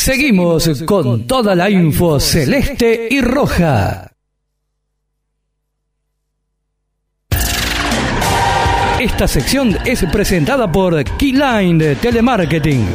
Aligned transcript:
Seguimos 0.00 0.82
con 0.86 1.26
toda 1.26 1.54
la 1.54 1.68
info 1.68 2.18
celeste 2.18 3.06
y 3.10 3.20
roja. 3.20 4.10
Esta 8.98 9.28
sección 9.28 9.76
es 9.84 10.02
presentada 10.06 10.72
por 10.72 11.04
Keyline 11.04 11.96
Telemarketing. 11.96 12.86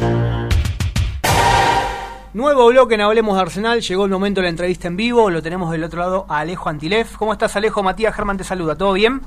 Nuevo 2.33 2.69
bloque 2.69 2.95
en 2.95 3.01
Hablemos 3.01 3.35
de 3.35 3.41
Arsenal, 3.43 3.81
llegó 3.81 4.05
el 4.05 4.11
momento 4.11 4.41
de 4.41 4.45
la 4.45 4.49
entrevista 4.49 4.87
en 4.87 4.97
vivo, 4.97 5.29
lo 5.29 5.43
tenemos 5.43 5.71
del 5.71 5.83
otro 5.83 5.99
lado 5.99 6.25
a 6.27 6.39
Alejo 6.39 6.69
Antilef. 6.69 7.17
¿Cómo 7.17 7.33
estás 7.33 7.55
Alejo? 7.55 7.83
Matías 7.83 8.15
Germán 8.15 8.37
te 8.37 8.43
saluda, 8.43 8.75
¿todo 8.75 8.93
bien? 8.93 9.21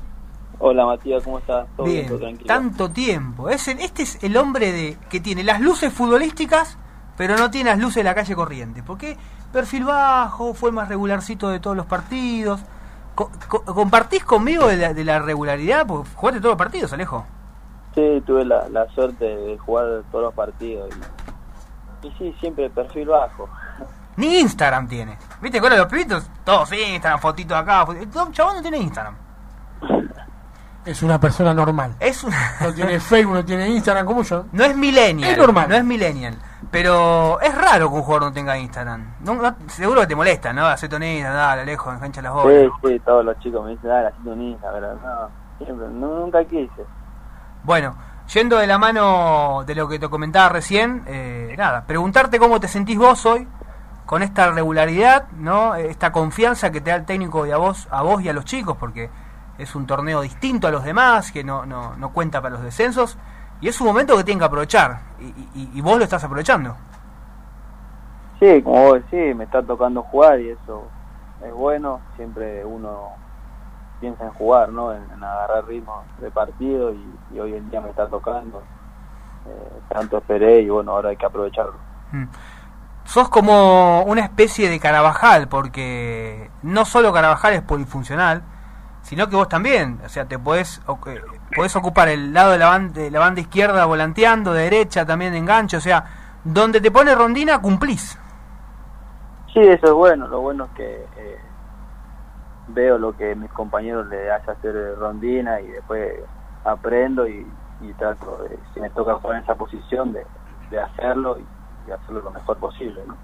Hola 0.57 0.85
Matías, 0.85 1.23
¿cómo 1.23 1.39
estás? 1.39 1.65
¿Todo 1.77 1.85
bien, 1.85 2.07
tranquilo. 2.07 2.45
Tanto 2.45 2.89
tiempo. 2.89 3.47
Es 3.47 3.69
este 3.69 4.03
es 4.03 4.21
el 4.21 4.35
hombre 4.35 4.73
de 4.73 4.97
que 5.09 5.21
tiene 5.21 5.45
las 5.45 5.61
luces 5.61 5.93
futbolísticas 5.93 6.77
pero 7.19 7.35
no 7.35 7.51
tiene 7.51 7.71
las 7.71 7.79
luces 7.79 7.95
de 7.95 8.05
la 8.05 8.15
calle 8.15 8.33
corriente. 8.33 8.81
Porque 8.81 9.17
perfil 9.51 9.83
bajo, 9.83 10.53
fue 10.53 10.71
más 10.71 10.87
regularcito 10.87 11.49
de 11.49 11.59
todos 11.59 11.75
los 11.75 11.85
partidos. 11.85 12.61
¿Compartís 13.65 14.23
conmigo 14.23 14.67
de 14.67 15.03
la, 15.03 15.19
regularidad? 15.19 15.85
Porque 15.85 16.09
jugaste 16.15 16.39
todos 16.39 16.53
los 16.53 16.57
partidos, 16.57 16.93
Alejo. 16.93 17.25
Sí, 17.93 18.23
tuve 18.25 18.45
la, 18.45 18.87
suerte 18.95 19.25
de 19.25 19.57
jugar 19.57 20.01
todos 20.13 20.23
los 20.23 20.33
partidos. 20.33 20.89
Y, 22.03 22.09
sí, 22.17 22.33
siempre 22.39 22.69
perfil 22.69 23.09
bajo. 23.09 23.49
Ni 24.15 24.39
Instagram 24.39 24.87
tiene. 24.87 25.17
¿Viste 25.41 25.59
con 25.59 25.75
los 25.75 25.87
pibitos? 25.87 26.25
Todos 26.45 26.71
Instagram, 26.71 27.19
fotitos 27.19 27.57
acá. 27.57 27.85
Fotitos. 27.85 28.31
Chabón 28.31 28.55
no 28.55 28.61
tiene 28.61 28.77
Instagram. 28.77 29.15
Es 30.85 31.03
una 31.03 31.19
persona 31.19 31.53
normal. 31.53 31.95
Es 31.99 32.23
No 32.23 32.73
tiene 32.73 32.97
Facebook, 33.01 33.33
no 33.33 33.43
tiene 33.43 33.67
Instagram 33.67 34.05
como 34.05 34.23
yo. 34.23 34.45
No 34.53 34.63
es 34.63 34.75
millennial. 34.75 35.31
Es 35.31 35.37
normal. 35.37 35.67
No 35.67 35.75
es 35.75 35.83
millennial. 35.83 36.39
Pero 36.71 37.39
es 37.41 37.55
raro 37.55 37.89
que 37.89 37.95
un 37.95 38.01
jugador 38.03 38.29
no 38.29 38.33
tenga 38.33 38.57
Instagram. 38.57 39.15
seguro 39.67 40.01
que 40.01 40.07
te 40.07 40.15
molesta, 40.15 40.53
¿no? 40.53 40.67
Hacete 40.67 40.95
un 40.95 41.03
Instagram, 41.03 41.37
dale, 41.37 41.65
lejos, 41.65 41.95
engancha 41.95 42.21
las 42.21 42.33
bolas. 42.33 42.71
Sí, 42.81 42.87
sí, 42.87 42.99
todos 42.99 43.25
los 43.25 43.39
chicos 43.39 43.65
me 43.65 43.71
dicen, 43.71 43.89
dale, 43.89 44.07
hacete 44.07 44.29
un 44.29 44.41
Instagram, 44.41 44.81
pero 44.81 44.93
no, 44.95 45.65
siempre, 45.65 45.87
nunca 45.87 46.43
quise. 46.45 46.85
Bueno, 47.63 47.95
yendo 48.31 48.57
de 48.57 48.67
la 48.67 48.77
mano 48.77 49.63
de 49.65 49.73
lo 49.73 49.87
que 49.87 49.97
te 49.97 50.09
comentaba 50.09 50.49
recién, 50.49 51.03
eh, 51.07 51.55
nada, 51.57 51.85
preguntarte 51.85 52.37
cómo 52.37 52.59
te 52.59 52.67
sentís 52.67 52.97
vos 52.97 53.25
hoy 53.25 53.47
con 54.05 54.21
esta 54.21 54.51
regularidad, 54.51 55.27
¿no? 55.31 55.75
Esta 55.75 56.11
confianza 56.11 56.71
que 56.71 56.81
te 56.81 56.91
da 56.91 56.97
el 56.97 57.05
técnico 57.05 57.47
y 57.47 57.51
a 57.51 57.57
vos, 57.57 57.87
a 57.89 58.03
vos 58.03 58.21
y 58.21 58.29
a 58.29 58.33
los 58.33 58.45
chicos, 58.45 58.77
porque 58.77 59.09
es 59.57 59.75
un 59.75 59.87
torneo 59.87 60.21
distinto 60.21 60.67
a 60.67 60.71
los 60.71 60.83
demás, 60.83 61.31
que 61.31 61.43
no, 61.43 61.65
no, 61.65 61.95
no 61.95 62.13
cuenta 62.13 62.41
para 62.41 62.55
los 62.55 62.63
descensos 62.63 63.17
y 63.61 63.67
es 63.67 63.79
un 63.81 63.87
momento 63.87 64.15
que 64.15 64.23
tienen 64.23 64.39
que 64.39 64.45
aprovechar 64.45 64.99
y, 65.19 65.81
vos 65.81 65.97
lo 65.97 66.03
estás 66.03 66.23
aprovechando. 66.23 66.75
Sí, 68.39 68.61
como 68.61 68.83
vos 68.83 68.93
decís, 68.93 69.35
me 69.35 69.43
está 69.43 69.61
tocando 69.61 70.01
jugar 70.03 70.39
y 70.39 70.49
eso 70.49 70.87
es 71.45 71.53
bueno, 71.53 71.99
siempre 72.15 72.63
uno 72.63 73.09
piensa 73.99 74.23
en 74.23 74.31
jugar, 74.31 74.69
¿no? 74.69 74.93
En, 74.93 75.23
agarrar 75.23 75.65
ritmo 75.65 76.03
de 76.21 76.31
partido 76.31 76.93
y, 76.93 77.39
hoy 77.39 77.53
en 77.53 77.69
día 77.69 77.81
me 77.81 77.89
está 77.89 78.07
tocando. 78.07 78.63
Eh, 79.45 79.79
tanto 79.89 80.17
esperé 80.17 80.61
y 80.61 80.69
bueno, 80.69 80.91
ahora 80.91 81.09
hay 81.09 81.17
que 81.17 81.25
aprovecharlo. 81.25 81.75
Mm. 82.11 82.25
Sos 83.03 83.29
como 83.29 84.03
una 84.03 84.21
especie 84.21 84.69
de 84.69 84.79
Carabajal, 84.79 85.47
porque 85.47 86.51
no 86.61 86.85
solo 86.85 87.11
Carabajal 87.11 87.53
es 87.53 87.61
polifuncional, 87.61 88.43
sino 89.01 89.27
que 89.29 89.35
vos 89.35 89.49
también, 89.49 89.99
o 90.05 90.09
sea, 90.09 90.25
te 90.25 90.37
podés, 90.37 90.81
podés 91.55 91.75
ocupar 91.75 92.09
el 92.09 92.33
lado 92.33 92.51
de 92.51 92.57
la, 92.57 92.67
banda, 92.67 93.01
de 93.01 93.11
la 93.11 93.19
banda 93.19 93.41
izquierda 93.41 93.85
volanteando, 93.85 94.53
de 94.53 94.63
derecha 94.63 95.05
también 95.05 95.31
de 95.31 95.39
enganche, 95.39 95.77
o 95.77 95.81
sea, 95.81 96.05
donde 96.43 96.81
te 96.81 96.91
pone 96.91 97.15
Rondina 97.15 97.59
cumplís. 97.61 98.17
Sí, 99.53 99.59
eso 99.61 99.87
es 99.87 99.93
bueno, 99.93 100.27
lo 100.27 100.41
bueno 100.41 100.65
es 100.65 100.71
que 100.71 101.05
eh, 101.17 101.39
veo 102.67 102.97
lo 102.97 103.15
que 103.17 103.35
mis 103.35 103.51
compañeros 103.51 104.07
le 104.07 104.31
hace 104.31 104.51
hacer 104.51 104.95
Rondina 104.97 105.59
y 105.59 105.67
después 105.67 106.13
aprendo 106.63 107.27
y, 107.27 107.45
trato, 107.97 108.43
de, 108.43 108.59
si 108.73 108.79
me 108.79 108.89
toca 108.91 109.15
jugar 109.15 109.37
en 109.37 109.43
esa 109.43 109.55
posición, 109.55 110.13
de, 110.13 110.25
hacerlo 110.79 111.37
y, 111.39 111.91
hacerlo 111.91 112.21
lo 112.21 112.31
mejor 112.31 112.57
posible. 112.57 113.01
¿no? 113.07 113.15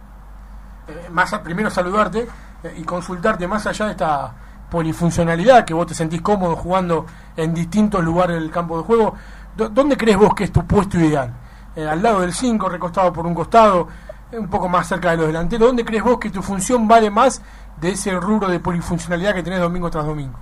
Eh, 0.88 1.09
más 1.12 1.31
primero 1.40 1.69
saludarte 1.69 2.28
eh, 2.64 2.74
y 2.78 2.84
consultarte 2.84 3.47
más 3.47 3.68
allá 3.68 3.85
de 3.85 3.91
esta 3.91 4.34
polifuncionalidad, 4.75 5.63
que 5.63 5.74
vos 5.74 5.88
te 5.88 5.94
sentís 5.94 6.22
cómodo 6.22 6.58
jugando 6.58 7.06
en 7.38 7.53
distintos 7.53 8.03
lugares 8.03 8.36
del 8.36 8.52
campo 8.52 8.75
de 8.75 8.84
juego, 8.84 9.13
¿dónde 9.56 9.96
crees 9.96 10.18
vos 10.18 10.36
que 10.36 10.44
es 10.44 10.52
tu 10.52 10.68
puesto 10.68 11.00
ideal? 11.00 11.31
Eh, 11.78 11.88
¿Al 11.88 12.03
lado 12.03 12.19
del 12.19 12.34
5, 12.34 12.68
recostado 12.68 13.14
por 13.14 13.25
un 13.25 13.34
costado, 13.34 13.88
eh, 14.34 14.38
un 14.38 14.50
poco 14.50 14.68
más 14.68 14.85
cerca 14.85 15.12
de 15.12 15.18
los 15.18 15.28
delanteros? 15.28 15.69
¿Dónde 15.69 15.85
crees 15.85 16.03
vos 16.03 16.19
que 16.19 16.30
tu 16.30 16.41
función 16.41 16.90
vale 16.90 17.09
más 17.09 17.41
de 17.80 17.91
ese 17.91 18.19
rubro 18.19 18.50
de 18.50 18.59
polifuncionalidad 18.59 19.34
que 19.34 19.44
tenés 19.44 19.62
domingo 19.62 19.90
tras 19.90 20.06
domingo? 20.06 20.38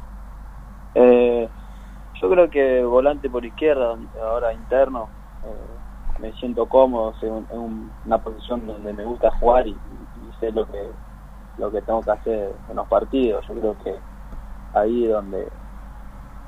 Eh, 0.96 1.48
yo 2.20 2.30
creo 2.32 2.50
que 2.50 2.84
volante 2.84 3.30
por 3.30 3.46
izquierda, 3.46 3.96
ahora 4.20 4.52
interno, 4.52 5.10
me 6.20 6.34
siento 6.40 6.66
cómodo, 6.66 7.14
en 7.22 7.92
una 8.04 8.18
posición 8.18 8.66
donde 8.66 8.94
me 8.94 9.06
gusta 9.06 9.30
jugar 9.40 9.68
y 9.68 9.78
sé 10.40 10.52
lo 10.52 10.66
que 10.66 10.90
lo 11.58 11.72
que 11.72 11.82
tengo 11.82 12.02
que 12.02 12.12
hacer 12.12 12.56
en 12.70 12.76
los 12.76 12.88
partidos. 12.88 13.46
Yo 13.48 13.54
creo 13.56 13.76
que 13.84 13.96
ahí 14.74 15.08
donde 15.08 15.48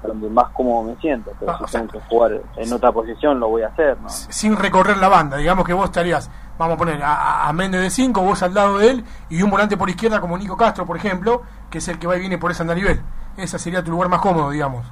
donde 0.03 0.29
más 0.29 0.49
cómodo 0.49 0.83
me 0.83 0.95
siento, 0.97 1.31
pero 1.39 1.53
ah, 1.53 1.63
si 1.65 1.77
tengo 1.77 1.87
que 1.87 1.99
jugar 2.01 2.39
en 2.57 2.73
otra 2.73 2.91
posición 2.91 3.39
lo 3.39 3.49
voy 3.49 3.63
a 3.63 3.69
hacer. 3.69 3.99
¿no? 3.99 4.07
Sin 4.09 4.55
recorrer 4.55 4.97
la 4.97 5.07
banda, 5.07 5.37
digamos 5.37 5.65
que 5.65 5.73
vos 5.73 5.85
estarías, 5.85 6.29
vamos 6.59 6.75
a 6.75 6.77
poner 6.77 7.01
a, 7.01 7.47
a 7.47 7.53
Méndez 7.53 7.81
de 7.81 7.89
5, 7.89 8.21
vos 8.21 8.43
al 8.43 8.53
lado 8.53 8.77
de 8.77 8.91
él 8.91 9.05
y 9.29 9.41
un 9.41 9.49
volante 9.49 9.77
por 9.77 9.89
izquierda 9.89 10.21
como 10.21 10.37
Nico 10.37 10.57
Castro, 10.57 10.85
por 10.85 10.97
ejemplo, 10.97 11.41
que 11.71 11.79
es 11.79 11.87
el 11.87 11.97
que 11.97 12.05
va 12.05 12.17
y 12.17 12.19
viene 12.19 12.37
por 12.37 12.51
ese 12.51 12.61
andarivel. 12.61 13.01
Ese 13.37 13.57
sería 13.57 13.83
tu 13.83 13.91
lugar 13.91 14.09
más 14.09 14.21
cómodo, 14.21 14.51
digamos. 14.51 14.85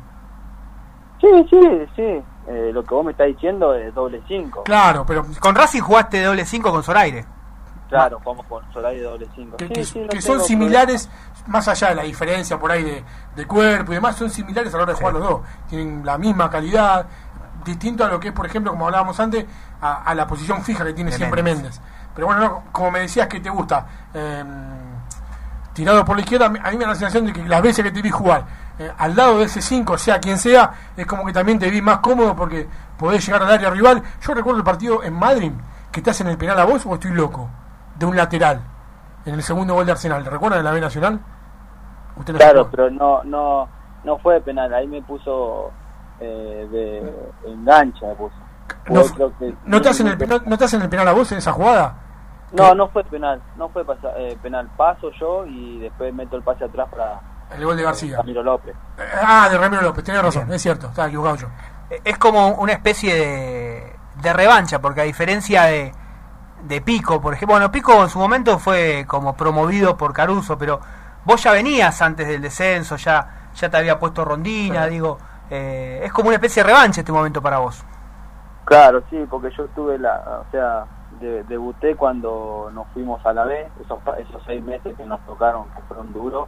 Sí, 1.21 1.29
sí, 1.49 1.59
sí. 1.95 2.23
Eh, 2.47 2.71
lo 2.73 2.83
que 2.83 2.93
vos 2.93 3.05
me 3.05 3.11
estás 3.11 3.27
diciendo 3.27 3.73
es 3.73 3.93
doble 3.93 4.21
5. 4.27 4.63
Claro, 4.63 5.05
pero 5.05 5.25
con 5.39 5.55
Racing 5.55 5.81
jugaste 5.81 6.21
doble 6.21 6.45
5 6.45 6.71
con 6.71 6.83
Zoraire. 6.83 7.25
Claro, 7.93 8.19
como 8.23 8.41
con 8.45 8.63
Solari 8.73 9.01
doble 9.01 9.27
5. 9.35 9.57
Que, 9.57 10.19
son 10.19 10.41
similares, 10.41 11.07
más 11.45 11.67
allá 11.67 11.89
de 11.89 11.95
la 11.95 12.01
diferencia 12.01 12.57
por 12.57 12.71
ahí 12.71 13.03
de, 13.35 13.45
cuerpo 13.45 13.91
y 13.91 13.95
demás, 13.95 14.15
son 14.15 14.31
similares 14.31 14.73
a 14.73 14.77
la 14.77 14.83
hora 14.83 14.93
de 14.93 14.97
jugar 14.97 15.13
los 15.13 15.23
dos. 15.23 15.41
Tienen 15.69 16.03
la 16.03 16.17
misma 16.17 16.49
calidad, 16.49 17.05
distinto 17.63 18.03
a 18.03 18.07
lo 18.07 18.19
que 18.19 18.29
es, 18.29 18.33
por 18.33 18.47
ejemplo, 18.47 18.71
como 18.71 18.87
hablábamos 18.87 19.19
antes, 19.19 19.45
a, 19.79 20.11
la 20.15 20.25
posición 20.25 20.63
fija 20.63 20.83
que 20.83 20.93
tiene 20.93 21.11
siempre 21.11 21.43
Méndez. 21.43 21.79
Pero 22.15 22.25
bueno, 22.25 22.63
como 22.71 22.89
me 22.89 23.01
decías 23.01 23.27
que 23.27 23.39
te 23.39 23.51
gusta, 23.51 23.85
em, 24.11 24.47
tirado 25.73 26.03
por 26.03 26.15
la 26.15 26.23
izquierda, 26.23 26.47
a 26.47 26.49
mí 26.49 26.77
me 26.77 26.85
da 26.85 26.87
la 26.87 26.95
sensación 26.95 27.27
de 27.27 27.33
que 27.33 27.43
las 27.43 27.61
veces 27.61 27.85
que 27.85 27.91
te 27.91 28.01
vi 28.01 28.09
jugar 28.09 28.43
eh, 28.79 28.91
al 28.97 29.15
lado 29.15 29.37
de 29.37 29.45
ese 29.45 29.61
5, 29.61 29.99
sea 29.99 30.19
quien 30.19 30.39
sea, 30.39 30.71
es 30.97 31.05
como 31.05 31.23
que 31.25 31.31
también 31.31 31.59
te 31.59 31.69
vi 31.69 31.79
más 31.79 31.99
cómodo 31.99 32.35
porque 32.35 32.67
podés 32.97 33.23
llegar 33.23 33.43
al 33.43 33.51
área 33.51 33.69
rival. 33.69 34.01
Yo 34.19 34.33
recuerdo 34.33 34.57
el 34.57 34.65
partido 34.65 35.03
en 35.03 35.13
Madrid, 35.13 35.51
que 35.91 36.01
te 36.01 36.09
hacen 36.09 36.25
el 36.25 36.39
penal 36.39 36.59
a 36.59 36.65
vos 36.65 36.87
o 36.87 36.95
estoy 36.95 37.11
loco 37.11 37.51
de 37.95 38.05
un 38.05 38.15
lateral 38.15 38.61
en 39.25 39.33
el 39.35 39.43
segundo 39.43 39.73
gol 39.73 39.85
de 39.85 39.91
Arsenal. 39.93 40.25
¿Recuerdan 40.25 40.59
de 40.59 40.63
la 40.63 40.71
B 40.71 40.81
Nacional? 40.81 41.19
claro, 42.25 42.69
pero 42.69 42.89
no, 42.91 43.23
no, 43.23 43.67
no 44.03 44.17
fue 44.19 44.39
penal. 44.41 44.73
Ahí 44.73 44.87
me 44.87 45.01
puso 45.01 45.71
eh, 46.19 46.67
de 46.71 47.51
engancha. 47.51 48.07
Me 48.07 48.15
puso. 48.15 48.35
No, 49.65 49.81
te 49.81 49.89
hacen 49.89 50.07
el 50.07 50.17
penal, 50.17 50.41
¿No 50.45 50.57
te 50.57 50.65
hacen 50.65 50.81
el 50.81 50.89
penal 50.89 51.07
a 51.07 51.13
vos 51.13 51.31
en 51.31 51.37
esa 51.37 51.51
jugada? 51.51 51.95
No, 52.51 52.75
no 52.75 52.87
fue 52.89 53.03
penal. 53.05 53.41
No 53.57 53.69
fue 53.69 53.83
eh, 54.17 54.37
penal. 54.41 54.69
Paso 54.77 55.09
yo 55.19 55.45
y 55.45 55.79
después 55.79 56.13
meto 56.13 56.35
el 56.35 56.43
pase 56.43 56.65
atrás 56.65 56.87
para. 56.89 57.19
El 57.55 57.65
gol 57.65 57.77
de 57.77 57.83
García. 57.83 58.17
Ramiro 58.17 58.43
López. 58.43 58.75
Eh, 58.97 59.03
ah, 59.21 59.47
de 59.49 59.57
Ramiro 59.57 59.81
López, 59.81 60.03
tenés 60.03 60.21
razón, 60.23 60.51
es 60.51 60.61
cierto, 60.61 60.87
estaba 60.87 61.07
equivocado 61.07 61.35
yo. 61.35 61.47
Es 62.03 62.17
como 62.17 62.55
una 62.55 62.73
especie 62.73 63.13
de, 63.13 63.95
de 64.21 64.33
revancha, 64.33 64.79
porque 64.79 65.01
a 65.01 65.03
diferencia 65.03 65.63
de, 65.63 65.93
de 66.63 66.81
Pico, 66.81 67.21
por 67.21 67.33
ejemplo. 67.33 67.55
Bueno, 67.55 67.71
Pico 67.71 68.01
en 68.01 68.09
su 68.09 68.19
momento 68.19 68.57
fue 68.57 69.05
como 69.07 69.35
promovido 69.35 69.97
por 69.97 70.13
Caruso, 70.13 70.57
pero 70.57 70.79
vos 71.25 71.41
ya 71.43 71.51
venías 71.51 72.01
antes 72.01 72.27
del 72.27 72.41
descenso, 72.41 72.95
ya, 72.95 73.49
ya 73.53 73.69
te 73.69 73.77
había 73.77 73.99
puesto 73.99 74.25
Rondina, 74.25 74.87
digo, 74.87 75.17
eh, 75.49 76.01
es 76.03 76.11
como 76.11 76.29
una 76.29 76.35
especie 76.35 76.63
de 76.63 76.69
revancha 76.69 77.01
este 77.01 77.11
momento 77.11 77.41
para 77.41 77.59
vos. 77.59 77.83
Claro, 78.65 79.03
sí, 79.09 79.25
porque 79.29 79.51
yo 79.57 79.65
tuve 79.75 79.99
la, 79.99 80.43
o 80.47 80.51
sea, 80.51 80.85
debuté 81.19 81.95
cuando 81.95 82.69
nos 82.73 82.87
fuimos 82.93 83.23
a 83.25 83.33
la 83.33 83.43
B, 83.45 83.67
esos, 83.83 83.99
esos 84.17 84.41
seis 84.45 84.63
meses 84.63 84.95
que 84.95 85.05
nos 85.05 85.19
tocaron, 85.25 85.65
que 85.75 85.81
fueron 85.87 86.11
duros. 86.13 86.47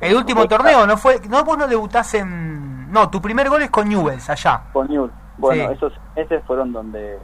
El 0.00 0.16
último 0.16 0.46
torneo, 0.48 0.86
¿no 0.86 0.96
fue? 0.96 1.20
No, 1.28 1.44
vos 1.44 1.58
no 1.58 1.68
debutás 1.68 2.14
en... 2.14 2.90
No, 2.90 3.10
tu 3.10 3.20
primer 3.20 3.50
gol 3.50 3.62
es 3.62 3.70
con 3.70 3.88
Newells, 3.88 4.30
allá. 4.30 4.62
Con 4.72 4.88
Newells. 4.88 5.12
Bueno, 5.36 5.70
esos 5.70 5.92
meses 6.16 6.42
fueron 6.46 6.72
donde 6.72 7.18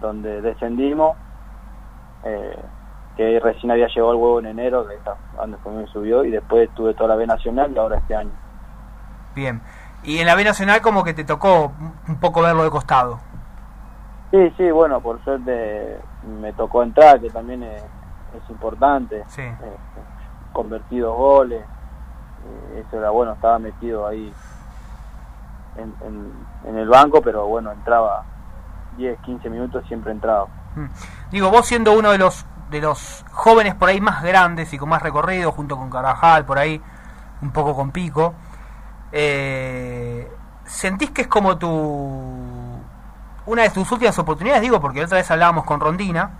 donde 0.00 0.40
descendimos, 0.40 1.16
eh, 2.24 2.58
que 3.16 3.40
recién 3.40 3.70
había 3.70 3.88
llegado 3.88 4.12
el 4.12 4.18
huevo 4.18 4.40
en 4.40 4.46
enero, 4.46 4.86
que 4.86 4.94
está, 4.94 5.16
donde 5.36 5.58
me 5.70 5.86
subió, 5.88 6.24
y 6.24 6.30
después 6.30 6.68
tuve 6.74 6.94
toda 6.94 7.10
la 7.10 7.16
B 7.16 7.26
Nacional 7.26 7.72
y 7.72 7.78
ahora 7.78 7.98
este 7.98 8.14
año. 8.14 8.32
Bien, 9.34 9.60
y 10.02 10.18
en 10.18 10.26
la 10.26 10.34
B 10.34 10.44
Nacional 10.44 10.80
como 10.80 11.04
que 11.04 11.14
te 11.14 11.24
tocó 11.24 11.72
un 12.08 12.20
poco 12.20 12.42
verlo 12.42 12.64
de 12.64 12.70
costado. 12.70 13.20
Sí, 14.30 14.52
sí, 14.56 14.70
bueno, 14.70 15.00
por 15.00 15.22
suerte 15.24 15.98
me 16.40 16.52
tocó 16.52 16.82
entrar, 16.82 17.20
que 17.20 17.30
también 17.30 17.62
es, 17.62 17.82
es 17.82 18.50
importante. 18.50 19.24
Sí. 19.26 19.42
Eh, 19.42 19.76
goles, 20.52 21.62
eh, 21.62 22.84
eso 22.86 22.98
era 22.98 23.10
bueno, 23.10 23.32
estaba 23.32 23.58
metido 23.58 24.06
ahí 24.06 24.32
en, 25.76 25.94
en, 26.06 26.32
en 26.64 26.76
el 26.76 26.88
banco, 26.88 27.20
pero 27.22 27.46
bueno, 27.46 27.72
entraba 27.72 28.24
10, 28.96 29.18
15 29.20 29.50
minutos, 29.50 29.84
siempre 29.88 30.12
entraba. 30.12 30.46
Mm. 30.76 30.86
Digo, 31.30 31.50
vos 31.50 31.66
siendo 31.66 31.92
uno 31.92 32.10
de 32.10 32.18
los 32.18 32.46
de 32.70 32.80
los 32.80 33.24
jóvenes 33.32 33.74
por 33.74 33.88
ahí 33.88 34.00
más 34.00 34.22
grandes 34.22 34.72
y 34.72 34.78
con 34.78 34.88
más 34.88 35.02
recorrido, 35.02 35.50
junto 35.52 35.76
con 35.76 35.90
Carvajal, 35.90 36.44
por 36.44 36.58
ahí, 36.58 36.80
un 37.42 37.50
poco 37.50 37.74
con 37.74 37.90
Pico, 37.90 38.34
eh, 39.12 40.30
¿sentís 40.64 41.10
que 41.10 41.22
es 41.22 41.28
como 41.28 41.58
tu 41.58 42.78
una 43.46 43.62
de 43.62 43.70
tus 43.70 43.90
últimas 43.90 44.16
oportunidades? 44.18 44.62
Digo, 44.62 44.80
porque 44.80 45.02
otra 45.04 45.18
vez 45.18 45.28
hablábamos 45.30 45.64
con 45.64 45.80
Rondina 45.80 46.30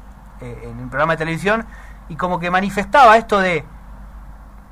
eh, 0.40 0.70
en 0.70 0.78
un 0.78 0.88
programa 0.88 1.14
de 1.14 1.18
televisión 1.18 1.66
y 2.08 2.14
como 2.14 2.38
que 2.38 2.50
manifestaba 2.50 3.16
esto 3.16 3.40
de 3.40 3.64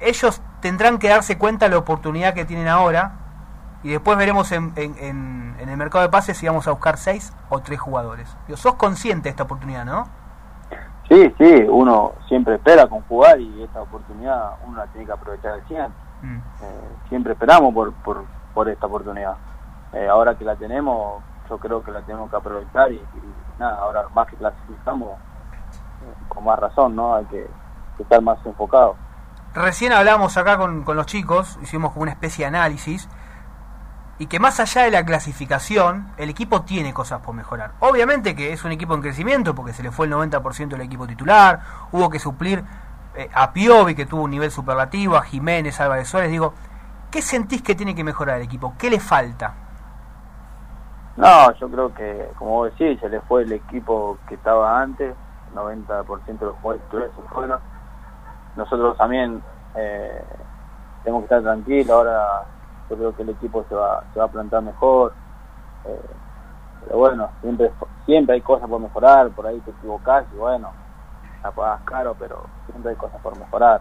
ellos 0.01 0.41
tendrán 0.61 0.99
que 0.99 1.09
darse 1.09 1.39
cuenta 1.39 1.67
de 1.67 1.73
la 1.73 1.79
oportunidad 1.79 2.35
que 2.35 2.45
tienen 2.45 2.69
ahora 2.69 3.18
y 3.83 3.91
después 3.91 4.19
veremos 4.19 4.51
en, 4.53 4.73
en, 4.77 4.97
en, 4.99 5.57
en 5.59 5.69
el 5.69 5.77
mercado 5.77 6.03
de 6.03 6.11
pases 6.11 6.37
si 6.37 6.47
vamos 6.47 6.67
a 6.67 6.73
buscar 6.73 6.97
seis 6.97 7.33
o 7.49 7.61
tres 7.61 7.81
jugadores. 7.81 8.37
Digo, 8.47 8.57
sos 8.57 8.75
consciente 8.75 9.25
de 9.25 9.31
esta 9.31 9.45
oportunidad, 9.45 9.85
¿no? 9.85 10.09
Sí, 11.09 11.35
sí, 11.39 11.65
uno 11.69 12.13
siempre 12.29 12.57
espera 12.57 12.87
con 12.87 13.01
jugar 13.03 13.41
y 13.41 13.63
esta 13.63 13.81
oportunidad 13.81 14.57
uno 14.67 14.77
la 14.77 14.87
tiene 14.89 15.07
que 15.07 15.13
aprovechar 15.13 15.53
al 15.53 15.67
100. 15.67 15.87
Mm. 16.23 16.37
Eh, 16.37 16.41
siempre 17.09 17.33
esperamos 17.33 17.73
por, 17.73 17.93
por, 17.95 18.25
por 18.53 18.69
esta 18.69 18.87
oportunidad. 18.87 19.37
Eh, 19.95 20.07
ahora 20.07 20.37
que 20.37 20.45
la 20.45 20.57
tenemos, 20.57 21.23
yo 21.49 21.57
creo 21.59 21.83
que 21.83 21.93
la 21.93 22.03
tenemos 22.03 22.29
que 22.29 22.37
aprovechar 22.37 22.93
y, 22.93 22.97
y 22.97 23.35
nada, 23.59 23.79
ahora 23.79 24.05
más 24.15 24.27
que 24.29 24.37
clasificamos, 24.37 25.13
eh, 25.13 26.25
con 26.29 26.45
más 26.45 26.59
razón, 26.59 26.95
¿no? 26.95 27.15
Hay 27.15 27.25
que, 27.27 27.49
que 27.97 28.03
estar 28.03 28.21
más 28.21 28.39
enfocados. 28.45 28.97
Recién 29.55 29.93
hablamos 29.93 30.37
acá 30.37 30.59
con, 30.59 30.83
con 30.83 30.97
los 30.97 31.07
chicos, 31.07 31.59
hicimos 31.63 31.93
como 31.93 32.03
una 32.03 32.13
especie 32.13 32.45
de 32.45 32.49
análisis, 32.49 33.09
y 34.19 34.27
que 34.27 34.41
más 34.41 34.59
allá 34.59 34.83
de 34.83 34.91
la 34.91 35.05
clasificación, 35.05 36.09
el 36.17 36.29
equipo 36.29 36.63
tiene 36.63 36.93
cosas 36.93 37.21
por 37.21 37.35
mejorar. 37.35 37.73
Obviamente 37.81 38.35
que 38.35 38.53
es 38.53 38.65
un 38.65 38.73
equipo 38.73 38.95
en 38.95 39.03
crecimiento, 39.03 39.55
porque 39.55 39.73
se 39.73 39.83
le 39.83 39.93
fue 39.93 40.07
el 40.07 40.13
90% 40.13 40.69
del 40.69 40.81
equipo 40.81 41.07
titular, 41.07 41.61
hubo 41.93 42.11
que 42.11 42.19
suplir 42.19 42.65
eh, 43.15 43.31
a 43.33 43.53
Piovi, 43.53 43.95
que 43.95 44.07
tuvo 44.07 44.23
un 44.23 44.31
nivel 44.31 44.51
superlativo, 44.51 45.17
a 45.17 45.23
Jiménez, 45.23 45.81
Álvarez 45.81 46.09
Suárez, 46.09 46.31
digo, 46.31 46.53
¿qué 47.11 47.23
sentís 47.23 47.63
que 47.63 47.77
tiene 47.77 47.95
que 47.95 48.03
mejorar 48.03 48.39
el 48.39 48.43
equipo? 48.43 48.75
¿Qué 48.77 48.91
le 48.91 48.99
falta? 48.99 49.55
No, 51.17 51.53
yo 51.55 51.69
creo 51.69 51.95
que, 51.95 52.29
como 52.39 52.51
vos 52.53 52.73
decís, 52.77 53.01
se 53.01 53.09
le 53.09 53.21
fue 53.23 53.43
el 53.43 53.53
equipo 53.53 54.19
que 54.29 54.35
estaba 54.35 54.81
antes, 54.81 55.15
90% 55.55 56.39
de 56.39 56.47
los 56.47 56.57
jugadores 56.57 57.11
se 57.15 57.23
fueron. 57.35 57.61
Nosotros 58.57 58.97
también 58.97 59.43
eh, 59.77 60.23
tenemos 61.03 61.23
que 61.23 61.25
estar 61.25 61.43
tranquilos, 61.43 61.91
ahora 61.91 62.45
yo 62.91 62.97
creo 62.97 63.17
que 63.17 63.23
el 63.23 63.31
equipo 63.31 63.65
se 63.69 63.75
va, 63.75 64.05
se 64.13 64.19
va 64.19 64.27
a 64.27 64.31
plantar 64.31 64.63
mejor. 64.63 65.13
Eh, 65.85 66.01
pero 66.85 66.99
bueno, 66.99 67.29
siempre 67.41 67.71
siempre 68.09 68.37
hay 68.37 68.41
cosas 68.41 68.69
por 68.69 68.81
mejorar, 68.81 69.29
por 69.31 69.47
ahí 69.47 69.61
te 69.61 69.71
equivocás 69.71 70.25
y 70.35 70.39
bueno, 70.39 70.73
la 71.43 71.51
pagas 71.51 71.83
caro, 71.85 72.17
pero 72.19 72.43
siempre 72.71 72.93
hay 72.93 72.97
cosas 72.97 73.21
por 73.21 73.39
mejorar. 73.39 73.81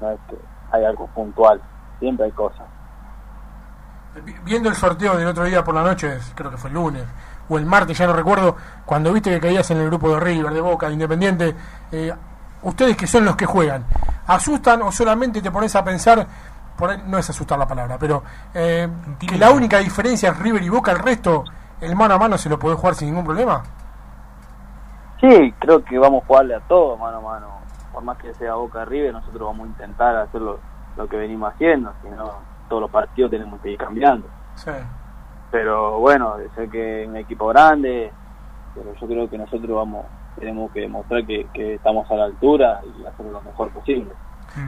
No 0.00 0.10
es 0.10 0.18
que 0.28 0.38
hay 0.72 0.84
algo 0.84 1.06
puntual, 1.08 1.60
siempre 1.98 2.24
hay 2.24 2.32
cosas. 2.32 2.66
Viendo 4.44 4.70
el 4.70 4.74
sorteo 4.74 5.16
del 5.16 5.28
otro 5.28 5.44
día 5.44 5.62
por 5.62 5.74
la 5.74 5.82
noche, 5.82 6.18
creo 6.34 6.50
que 6.50 6.56
fue 6.56 6.70
el 6.70 6.74
lunes, 6.74 7.04
o 7.48 7.58
el 7.58 7.66
martes, 7.66 7.98
ya 7.98 8.06
no 8.06 8.14
recuerdo, 8.14 8.56
cuando 8.86 9.12
viste 9.12 9.30
que 9.30 9.40
caías 9.40 9.70
en 9.70 9.78
el 9.78 9.86
grupo 9.86 10.14
de 10.14 10.20
River, 10.20 10.52
de 10.52 10.60
Boca, 10.60 10.86
de 10.86 10.94
Independiente, 10.94 11.54
eh, 11.92 12.12
ustedes 12.62 12.96
que 12.96 13.06
son 13.06 13.26
los 13.26 13.36
que 13.36 13.44
juegan, 13.44 13.84
¿asustan 14.26 14.82
o 14.82 14.90
solamente 14.90 15.42
te 15.42 15.50
pones 15.50 15.76
a 15.76 15.84
pensar, 15.84 16.26
por 16.76 16.90
ahí, 16.90 17.02
no 17.06 17.18
es 17.18 17.28
asustar 17.28 17.58
la 17.58 17.66
palabra, 17.66 17.98
pero 17.98 18.22
eh, 18.54 18.88
que 19.18 19.36
la 19.36 19.50
única 19.50 19.78
diferencia 19.78 20.30
es 20.30 20.38
River 20.38 20.62
y 20.62 20.68
Boca, 20.68 20.92
el 20.92 20.98
resto, 20.98 21.44
el 21.80 21.94
mano 21.96 22.14
a 22.14 22.18
mano 22.18 22.38
se 22.38 22.48
lo 22.48 22.58
puede 22.58 22.76
jugar 22.76 22.94
sin 22.94 23.08
ningún 23.08 23.24
problema? 23.24 23.62
Sí, 25.20 25.54
creo 25.58 25.84
que 25.84 25.98
vamos 25.98 26.22
a 26.22 26.26
jugarle 26.26 26.54
a 26.54 26.60
todo 26.60 26.96
mano 26.96 27.18
a 27.18 27.20
mano. 27.20 27.46
Por 27.92 28.02
más 28.02 28.16
que 28.18 28.32
sea 28.34 28.54
Boca 28.54 28.84
River, 28.84 29.12
nosotros 29.12 29.48
vamos 29.48 29.66
a 29.66 29.70
intentar 29.70 30.16
hacer 30.16 30.40
lo, 30.40 30.58
lo 30.96 31.08
que 31.08 31.16
venimos 31.16 31.52
haciendo, 31.52 31.92
si 32.02 32.08
no 32.10 32.32
todos 32.68 32.82
los 32.82 32.90
partidos 32.90 33.30
tenemos 33.30 33.60
que 33.60 33.72
ir 33.72 33.78
cambiando. 33.78 34.28
Sí. 34.54 34.70
Pero 35.50 35.98
bueno, 35.98 36.36
sé 36.54 36.68
que 36.70 37.02
es 37.02 37.08
un 37.08 37.16
equipo 37.16 37.48
grande, 37.48 38.12
pero 38.74 38.94
yo 38.94 39.06
creo 39.06 39.28
que 39.28 39.36
nosotros 39.36 39.76
vamos 39.76 40.06
tenemos 40.38 40.70
que 40.72 40.80
demostrar 40.80 41.26
que, 41.26 41.46
que 41.52 41.74
estamos 41.74 42.10
a 42.10 42.14
la 42.14 42.24
altura 42.24 42.80
y 42.84 43.04
hacerlo 43.04 43.32
lo 43.32 43.42
mejor 43.42 43.70
posible. 43.70 44.10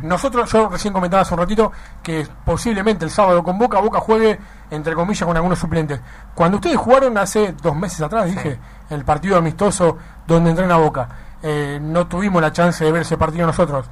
Nosotros, 0.02 0.50
yo 0.52 0.68
recién 0.68 0.94
comentaba 0.94 1.22
hace 1.22 1.34
un 1.34 1.40
ratito 1.40 1.72
que 2.02 2.26
posiblemente 2.44 3.04
el 3.04 3.10
sábado 3.10 3.42
con 3.42 3.58
Boca, 3.58 3.80
Boca 3.80 3.98
juegue 4.00 4.38
entre 4.70 4.94
comillas 4.94 5.26
con 5.26 5.36
algunos 5.36 5.58
suplentes. 5.58 6.00
Cuando 6.34 6.56
ustedes 6.58 6.76
jugaron 6.76 7.18
hace 7.18 7.52
dos 7.60 7.74
meses 7.76 8.00
atrás, 8.00 8.26
dije, 8.26 8.58
el 8.90 9.04
partido 9.04 9.36
amistoso 9.36 9.98
donde 10.26 10.50
entrena 10.50 10.76
Boca, 10.76 11.08
eh, 11.42 11.78
no 11.82 12.06
tuvimos 12.06 12.40
la 12.40 12.52
chance 12.52 12.84
de 12.84 12.92
ver 12.92 13.02
ese 13.02 13.16
partido 13.18 13.46
nosotros. 13.46 13.90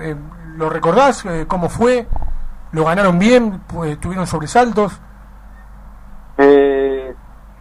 Eh, 0.00 0.14
¿Lo 0.56 0.68
recordás? 0.70 1.24
Eh, 1.24 1.46
¿Cómo 1.48 1.68
fue? 1.68 2.06
¿Lo 2.72 2.84
ganaron 2.84 3.18
bien? 3.18 3.60
Pues, 3.66 3.98
¿Tuvieron 3.98 4.26
sobresaltos? 4.26 5.00
Eh, 6.36 7.14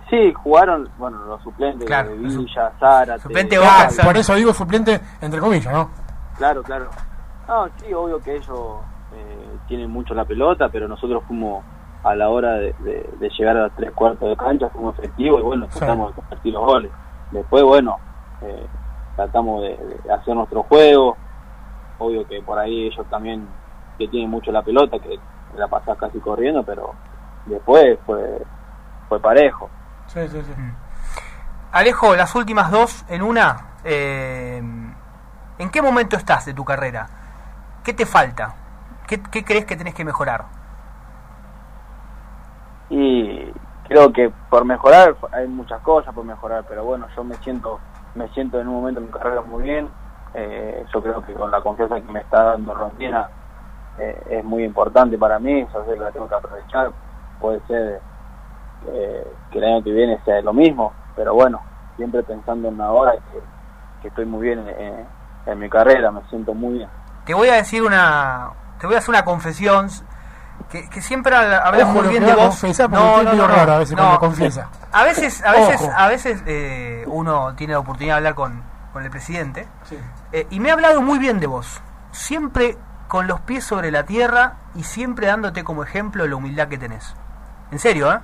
sí, 0.10 0.34
jugaron, 0.34 0.90
bueno, 0.98 1.18
los 1.26 1.42
suplentes 1.44 1.86
Claro, 1.88 2.10
de 2.12 2.18
los 2.18 2.34
su- 2.34 2.40
Villa, 2.44 2.72
Zárate. 2.80 3.22
suplente 3.22 3.58
Boca, 3.60 3.90
por 4.04 4.18
eso 4.18 4.36
digo 4.36 4.54
suplente 4.54 5.00
entre 5.22 5.40
comillas, 5.40 5.72
¿no? 5.74 5.90
Claro, 6.38 6.64
claro. 6.64 6.90
No, 7.48 7.68
sí, 7.78 7.94
obvio 7.94 8.20
que 8.22 8.36
ellos 8.38 8.78
eh, 9.14 9.58
tienen 9.68 9.90
mucho 9.90 10.14
la 10.14 10.26
pelota, 10.26 10.70
pero 10.70 10.88
nosotros 10.88 11.24
fuimos 11.28 11.64
a 12.04 12.16
la 12.16 12.30
hora 12.30 12.54
de, 12.54 12.74
de- 12.80 13.10
de 13.20 13.30
llegar 13.30 13.58
a 13.58 13.70
tres 13.70 13.92
cuartos 13.92 14.28
de 14.30 14.36
cancha, 14.38 14.70
fuimos 14.70 14.98
efectivos 15.00 15.40
y 15.40 15.44
bueno, 15.44 15.68
Sí. 15.72 15.80
tratamos 15.80 16.10
de 16.16 16.22
convertir 16.22 16.54
los 16.54 16.66
goles. 16.66 16.92
Después, 17.32 17.64
bueno, 17.64 17.98
eh, 18.42 18.66
tratamos 19.16 19.62
de, 19.64 19.78
de 20.04 20.14
hacer 20.14 20.36
nuestro 20.36 20.64
juego. 20.64 21.18
Obvio 22.00 22.28
que 22.28 22.42
por 22.42 22.58
ahí 22.60 22.88
ellos 22.88 23.06
también 23.10 23.48
que 23.98 24.08
tienen 24.08 24.30
mucho 24.30 24.52
la 24.52 24.62
pelota, 24.64 25.00
que 25.00 25.20
la 25.56 25.68
pasás 25.68 25.98
casi 25.98 26.20
corriendo, 26.20 26.64
pero 26.64 26.94
después 27.46 27.98
fue, 28.06 28.42
fue 29.08 29.20
parejo. 29.20 29.70
Sí, 30.08 30.28
sí, 30.28 30.42
sí. 30.42 30.54
Alejo, 31.72 32.16
las 32.16 32.34
últimas 32.36 32.70
dos 32.72 33.06
en 33.10 33.22
una, 33.22 33.68
eh, 33.84 34.58
¿en 35.58 35.70
qué 35.72 35.82
momento 35.82 36.16
estás 36.18 36.46
de 36.46 36.54
tu 36.54 36.64
carrera? 36.66 37.08
¿Qué 37.84 37.94
te 37.94 38.06
falta? 38.06 38.56
¿Qué, 39.08 39.22
crees 39.44 39.66
que 39.66 39.76
tenés 39.76 39.94
que 39.94 40.06
mejorar? 40.06 40.46
y 42.90 43.52
creo 43.84 44.12
que 44.14 44.32
por 44.50 44.66
mejorar 44.66 45.18
hay 45.32 45.48
muchas 45.48 45.82
cosas 45.82 46.14
por 46.14 46.24
mejorar 46.26 46.64
pero 46.68 46.84
bueno 46.86 47.08
yo 47.16 47.24
me 47.24 47.38
siento 47.38 47.82
me 48.14 48.28
siento 48.30 48.60
en 48.60 48.68
un 48.68 48.76
momento 48.76 49.00
en 49.00 49.08
mi 49.08 49.12
carrera 49.12 49.42
muy 49.42 49.64
bien 49.64 49.90
Eh, 50.36 50.86
yo 50.94 51.02
creo 51.04 51.22
que 51.22 51.34
con 51.34 51.52
la 51.52 51.62
confianza 51.62 52.02
que 52.02 52.12
me 52.12 52.22
está 52.22 52.44
dando 52.44 52.74
Rondina 52.74 53.30
eh, 53.98 54.24
es 54.38 54.44
muy 54.44 54.64
importante 54.64 55.18
para 55.18 55.40
mí 55.40 55.66
que 55.68 55.96
la 55.96 56.12
tengo 56.12 56.28
que 56.28 56.36
aprovechar 56.36 56.92
puede 57.40 57.60
ser 57.68 58.02
eh, 58.88 59.38
que 59.52 59.58
el 59.60 59.64
año 59.64 59.84
que 59.84 59.92
viene 59.92 60.22
sea 60.26 60.42
lo 60.42 60.54
mismo 60.54 60.96
pero 61.16 61.34
bueno 61.36 61.64
siempre 61.96 62.24
pensando 62.24 62.70
en 62.70 62.82
ahora 62.82 63.14
que, 63.14 63.44
que 64.02 64.08
estoy 64.10 64.26
muy 64.26 64.42
bien 64.48 64.60
en, 64.68 64.70
en- 64.82 65.08
en 65.46 65.60
mi 65.60 65.70
carrera 65.70 66.12
me 66.12 66.24
siento 66.30 66.54
muy 66.56 66.76
bien 66.80 66.90
Te 67.26 67.34
voy 67.34 67.50
a 67.50 67.54
decir 67.54 67.84
una, 67.84 68.50
te 68.80 68.88
voy 68.88 68.96
a 68.96 69.00
hacer 69.00 69.10
una 69.10 69.24
confesión 69.26 69.90
que, 70.70 70.90
que 70.90 71.02
siempre 71.02 71.36
habla- 71.36 71.60
hablamos 71.60 71.94
Ojo, 71.96 72.04
muy 72.04 72.10
bien 72.12 72.26
de 72.26 72.34
vos. 72.34 72.56
usted 72.64 72.70
es 72.70 72.90
medio 72.90 73.48
raro 73.48 73.74
a 73.74 73.78
veces 73.80 73.96
cuando 73.96 74.20
confiesa. 74.20 74.68
A 74.92 75.04
veces, 75.04 75.44
a 75.46 75.52
veces, 75.52 75.82
Ojo. 75.82 75.92
a 75.96 76.08
veces 76.08 76.44
eh, 76.46 77.04
uno 77.08 77.56
tiene 77.56 77.74
la 77.74 77.80
oportunidad 77.80 78.16
de 78.16 78.18
hablar 78.18 78.36
con, 78.36 78.62
con 78.92 79.04
el 79.04 79.10
presidente 79.10 79.68
Sí. 79.84 79.98
eh, 80.32 80.48
y 80.50 80.60
me 80.60 80.70
ha 80.70 80.74
hablado 80.74 81.02
muy 81.02 81.18
bien 81.20 81.40
de 81.40 81.48
vos. 81.48 81.82
Siempre 82.12 82.78
con 83.08 83.28
los 83.28 83.40
pies 83.42 83.64
sobre 83.64 83.90
la 83.92 84.04
tierra 84.04 84.56
y 84.76 84.84
siempre 84.84 85.28
dándote 85.28 85.64
como 85.64 85.84
ejemplo 85.84 86.28
la 86.28 86.36
humildad 86.36 86.68
que 86.68 86.78
tenés. 86.78 87.16
En 87.72 87.80
serio, 87.80 88.12
¿eh? 88.12 88.20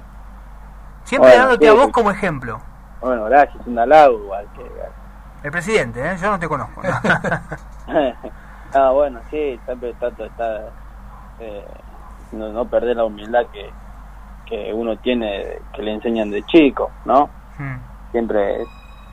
Siempre 1.05 1.29
Bueno, 1.31 1.43
dándote 1.45 1.65
sí, 1.65 1.71
a 1.71 1.73
vos 1.73 1.89
como 1.91 2.11
ejemplo. 2.11 2.59
bueno 3.01 3.25
gracias 3.25 3.65
un 3.65 3.79
halago 3.79 4.17
igual 4.19 4.47
que 4.55 4.71
El 5.43 5.51
presidente, 5.51 6.05
¿eh? 6.11 6.17
Yo 6.21 6.29
no 6.31 6.39
te 6.39 6.47
conozco. 6.49 6.81
¿no? 6.83 6.89
ah, 8.73 8.91
bueno, 8.91 9.19
sí, 9.29 9.59
siempre 9.65 9.93
trato 9.93 10.23
de 10.23 10.29
estar, 10.29 10.69
eh, 11.39 11.65
no, 12.31 12.49
no 12.49 12.65
perder 12.65 12.97
la 12.97 13.05
humildad 13.05 13.45
que, 13.51 13.69
que 14.45 14.73
uno 14.73 14.97
tiene, 14.97 15.59
que 15.73 15.81
le 15.81 15.93
enseñan 15.93 16.31
de 16.31 16.43
chico, 16.43 16.91
¿no? 17.05 17.29
Mm. 17.57 18.11
Siempre, 18.11 18.65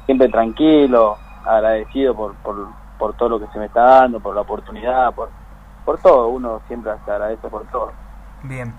siempre 0.07 0.29
tranquilo, 0.29 1.17
agradecido 1.45 2.15
por, 2.15 2.35
por, 2.37 2.69
por 2.99 3.15
todo 3.15 3.31
lo 3.31 3.41
que 3.41 3.47
se 3.53 3.59
me 3.59 3.67
está 3.67 3.83
dando, 3.83 4.21
por 4.21 4.35
la 4.35 4.41
oportunidad, 4.41 5.15
por, 5.15 5.31
por 5.85 5.99
todo, 5.99 6.29
uno 6.29 6.61
siempre 6.67 6.93
se 7.05 7.11
agradece 7.11 7.49
por 7.49 7.65
todo. 7.67 7.93
Bien. 8.43 8.75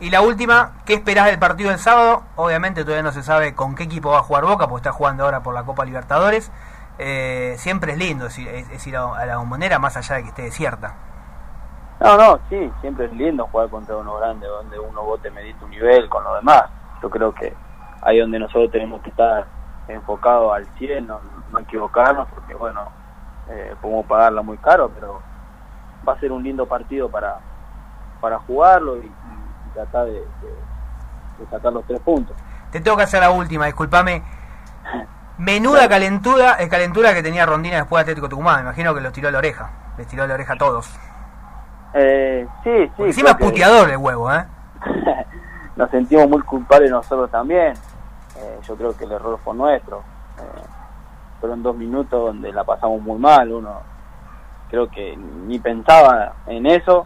Y 0.00 0.10
la 0.10 0.20
última, 0.20 0.72
¿qué 0.84 0.94
esperás 0.94 1.26
del 1.26 1.38
partido 1.38 1.70
del 1.70 1.78
sábado? 1.78 2.24
Obviamente 2.34 2.82
todavía 2.82 3.04
no 3.04 3.12
se 3.12 3.22
sabe 3.22 3.54
con 3.54 3.76
qué 3.76 3.84
equipo 3.84 4.10
va 4.10 4.18
a 4.18 4.22
jugar 4.22 4.44
Boca, 4.44 4.66
porque 4.66 4.88
está 4.88 4.92
jugando 4.92 5.24
ahora 5.24 5.42
por 5.44 5.54
la 5.54 5.62
Copa 5.62 5.84
Libertadores. 5.84 6.50
Eh, 6.98 7.54
siempre 7.58 7.92
es 7.92 7.98
lindo 7.98 8.26
es, 8.26 8.38
es 8.38 8.86
ir 8.86 8.96
a, 8.96 9.24
la 9.24 9.38
bombonera 9.38 9.78
más 9.78 9.96
allá 9.96 10.16
de 10.16 10.22
que 10.22 10.28
esté 10.28 10.42
desierta. 10.42 10.94
No, 12.00 12.16
no, 12.16 12.40
sí, 12.48 12.70
siempre 12.80 13.06
es 13.06 13.12
lindo 13.12 13.46
jugar 13.46 13.68
contra 13.68 13.96
uno 13.96 14.16
grande, 14.16 14.46
donde 14.46 14.78
uno 14.78 15.02
vote 15.02 15.30
medite 15.30 15.64
un 15.64 15.70
nivel 15.70 16.08
con 16.08 16.24
lo 16.24 16.34
demás. 16.34 16.64
Yo 17.00 17.08
creo 17.08 17.32
que 17.32 17.54
ahí 18.02 18.18
donde 18.18 18.38
nosotros 18.38 18.70
tenemos 18.72 19.00
que 19.02 19.10
estar 19.10 19.46
enfocados 19.88 20.52
al 20.52 20.66
100, 20.78 21.06
no, 21.06 21.20
equivocarnos, 21.60 22.28
porque 22.34 22.54
bueno, 22.54 22.88
eh, 23.48 23.74
podemos 23.80 24.06
pagarla 24.06 24.42
muy 24.42 24.58
caro, 24.58 24.90
pero 24.94 25.20
va 26.06 26.14
a 26.14 26.20
ser 26.20 26.32
un 26.32 26.42
lindo 26.42 26.66
partido 26.66 27.08
para, 27.08 27.38
para 28.20 28.38
jugarlo 28.40 28.96
y, 28.98 29.10
tratar 29.74 30.06
de, 30.06 30.22
sacar 31.50 31.72
los 31.72 31.84
tres 31.86 31.98
puntos. 32.00 32.36
Te 32.70 32.80
tengo 32.80 32.96
que 32.96 33.04
hacer 33.04 33.20
la 33.20 33.30
última, 33.30 33.64
discúlpame. 33.66 34.22
Menuda 35.42 35.88
calentura, 35.88 36.52
es 36.52 36.68
calentura 36.68 37.12
que 37.12 37.20
tenía 37.20 37.44
Rondina 37.44 37.78
después 37.78 37.98
de 37.98 38.12
Atlético 38.12 38.28
Tucumán. 38.28 38.58
Me 38.58 38.62
imagino 38.62 38.94
que 38.94 39.00
los 39.00 39.12
tiró 39.12 39.26
a 39.26 39.32
la 39.32 39.38
oreja. 39.38 39.70
Les 39.98 40.06
tiró 40.06 40.22
a 40.22 40.28
la 40.28 40.34
oreja 40.34 40.52
a 40.52 40.56
todos. 40.56 40.88
Eh, 41.94 42.46
sí, 42.62 42.90
sí. 42.96 43.02
encima 43.02 43.30
es 43.30 43.36
puteador 43.38 43.90
el 43.90 43.96
huevo, 43.96 44.32
¿eh? 44.32 44.44
Nos 45.76 45.90
sentimos 45.90 46.28
muy 46.28 46.42
culpables 46.42 46.92
nosotros 46.92 47.28
también. 47.28 47.72
Eh, 48.36 48.60
yo 48.62 48.76
creo 48.76 48.96
que 48.96 49.04
el 49.04 49.10
error 49.10 49.36
fue 49.42 49.56
nuestro. 49.56 50.04
Eh, 50.38 50.62
fueron 51.40 51.60
dos 51.60 51.74
minutos 51.74 52.24
donde 52.24 52.52
la 52.52 52.62
pasamos 52.62 53.02
muy 53.02 53.18
mal. 53.18 53.50
Uno 53.50 53.80
creo 54.70 54.88
que 54.88 55.16
ni 55.16 55.58
pensaba 55.58 56.34
en 56.46 56.66
eso. 56.66 57.04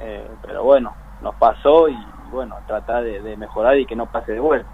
Eh, 0.00 0.30
pero 0.40 0.64
bueno, 0.64 0.94
nos 1.20 1.34
pasó 1.34 1.90
y 1.90 2.06
bueno, 2.30 2.56
tratar 2.66 3.04
de, 3.04 3.36
mejorar 3.36 3.76
y 3.76 3.84
que 3.84 3.96
no 3.96 4.06
pase 4.06 4.32
de 4.32 4.40
vuelta. 4.40 4.70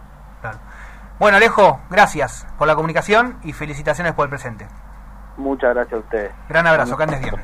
Bueno, 1.19 1.39
Alejo, 1.39 1.81
gracias 1.89 2.47
por 2.59 2.69
la 2.69 2.75
comunicación 2.75 3.39
y 3.43 3.55
felicitaciones 3.55 4.13
por 4.13 4.25
el 4.25 4.31
presente. 4.31 4.67
Muchas 5.39 5.75
gracias 5.75 5.95
a 5.95 6.05
ustedes. 6.05 6.33
Gran 6.49 6.67
abrazo, 6.67 6.97
que 6.97 7.03
andes 7.05 7.21
bien. 7.21 7.35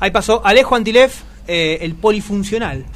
Ahí 0.00 0.10
pasó 0.10 0.44
Alejo 0.44 0.74
Antilef, 0.74 1.22
eh, 1.46 1.78
el 1.80 1.94
polifuncional. 1.94 2.86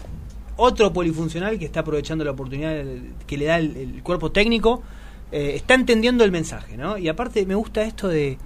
Otro 0.57 0.93
polifuncional 0.93 1.59
que 1.59 1.65
está 1.65 1.81
aprovechando 1.81 2.25
la 2.25 2.33
oportunidad 2.33 2.85
que 3.27 3.37
le 3.37 3.45
da 3.47 3.59
el, 3.59 4.03
cuerpo 4.03 4.33
técnico. 4.33 4.83
Eh, 5.31 5.53
está 5.55 5.75
entendiendo 5.75 6.25
el 6.25 6.33
mensaje, 6.33 6.77
¿no? 6.77 6.99
Y 6.99 7.09
aparte 7.09 7.47
me 7.47 7.55
gusta 7.55 7.83
esto 7.83 8.09
de... 8.09 8.39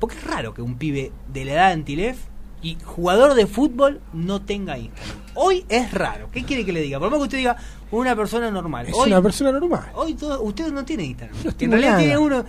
Porque 0.00 0.16
es 0.16 0.24
raro 0.24 0.54
que 0.54 0.62
un 0.62 0.76
pibe 0.78 1.12
de 1.28 1.44
la 1.44 1.52
edad 1.52 1.66
de 1.68 1.72
Antilef 1.74 2.18
y 2.62 2.76
jugador 2.84 3.34
de 3.34 3.46
fútbol 3.46 4.00
no 4.12 4.42
tenga 4.42 4.78
Instagram. 4.78 5.18
Hoy 5.34 5.64
es 5.68 5.92
raro. 5.92 6.28
¿Qué 6.32 6.44
quiere 6.44 6.64
que 6.64 6.72
le 6.72 6.80
diga? 6.80 6.98
Por 6.98 7.10
más 7.10 7.18
que 7.18 7.24
usted 7.24 7.38
diga 7.38 7.56
una 7.90 8.16
persona 8.16 8.50
normal. 8.50 8.86
Es 8.88 8.94
una 8.94 9.22
persona 9.22 9.52
normal. 9.52 9.90
Hoy 9.94 10.14
todo, 10.14 10.42
usted 10.42 10.72
no 10.72 10.84
tiene 10.84 11.04
Instagram. 11.04 11.36
en 11.58 11.70
realidad 11.70 11.98
tiene 11.98 12.18
uno. 12.18 12.44